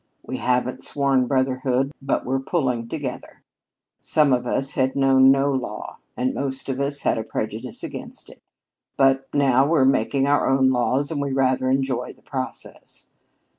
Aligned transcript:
We 0.23 0.37
haven't 0.37 0.83
sworn 0.83 1.27
brotherhood, 1.27 1.91
but 2.01 2.25
we're 2.25 2.39
pulling 2.39 2.87
together. 2.87 3.43
Some 3.99 4.33
of 4.33 4.47
us 4.47 4.71
had 4.71 4.95
known 4.95 5.29
no 5.29 5.51
law, 5.53 5.99
and 6.17 6.33
most 6.33 6.69
of 6.69 6.79
us 6.79 7.01
had 7.01 7.19
a 7.19 7.23
prejudice 7.23 7.83
against 7.83 8.27
it, 8.31 8.41
but 8.97 9.31
now 9.31 9.67
we're 9.67 9.85
making 9.85 10.25
our 10.25 10.47
own 10.49 10.71
laws 10.71 11.11
and 11.11 11.21
we 11.21 11.31
rather 11.33 11.69
enjoy 11.69 12.13
the 12.13 12.23
process. 12.23 13.09